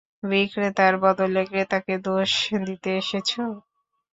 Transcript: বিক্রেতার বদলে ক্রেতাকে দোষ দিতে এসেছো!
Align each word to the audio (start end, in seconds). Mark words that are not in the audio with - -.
বিক্রেতার 0.23 0.93
বদলে 1.03 1.41
ক্রেতাকে 1.49 1.95
দোষ 2.05 2.31
দিতে 2.61 2.89
এসেছো! 3.01 3.43